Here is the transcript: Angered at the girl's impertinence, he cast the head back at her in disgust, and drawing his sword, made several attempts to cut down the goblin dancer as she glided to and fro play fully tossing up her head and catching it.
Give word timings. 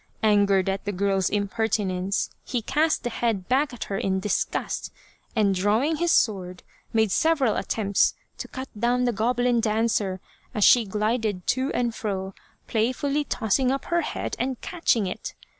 Angered 0.23 0.67
at 0.67 0.85
the 0.85 0.91
girl's 0.91 1.29
impertinence, 1.29 2.31
he 2.43 2.63
cast 2.63 3.03
the 3.03 3.11
head 3.11 3.47
back 3.47 3.71
at 3.71 3.83
her 3.83 3.99
in 3.99 4.19
disgust, 4.19 4.91
and 5.35 5.53
drawing 5.53 5.97
his 5.97 6.11
sword, 6.11 6.63
made 6.91 7.11
several 7.11 7.55
attempts 7.55 8.15
to 8.39 8.47
cut 8.47 8.67
down 8.75 9.03
the 9.03 9.11
goblin 9.13 9.59
dancer 9.61 10.19
as 10.55 10.63
she 10.63 10.85
glided 10.85 11.45
to 11.45 11.71
and 11.73 11.93
fro 11.93 12.33
play 12.65 12.91
fully 12.91 13.25
tossing 13.25 13.71
up 13.71 13.85
her 13.85 14.01
head 14.01 14.35
and 14.39 14.59
catching 14.59 15.05
it. 15.05 15.35